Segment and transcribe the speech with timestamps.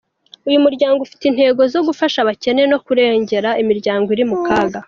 [0.47, 4.77] Uyu muryango ufite intego zo gufasha abakene no kurengera imiryango iri mu kaga.